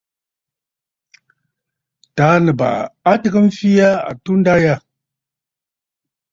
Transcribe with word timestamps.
Taà 2.15 2.35
Nɨ̀bàʼà 2.45 2.83
a 3.09 3.11
tɨgə 3.21 3.39
mfee 3.47 3.79
aa 3.87 3.97
atunda 4.09 4.53
yâ. 4.63 4.75